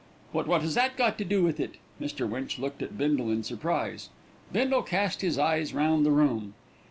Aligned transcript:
"But 0.33 0.47
what 0.47 0.63
has 0.63 0.73
that 0.73 0.97
got 0.97 1.19
to 1.19 1.23
do 1.23 1.43
with 1.43 1.59
it?" 1.59 1.75
Mr. 2.01 2.27
Winch 2.27 2.57
looked 2.57 2.81
at 2.81 2.97
Bindle 2.97 3.29
in 3.29 3.43
surprise. 3.43 4.09
Bindle 4.51 4.81
cast 4.81 5.21
his 5.21 5.37
eyes 5.37 5.75
round 5.75 6.07
the 6.07 6.11
room. 6.11 6.55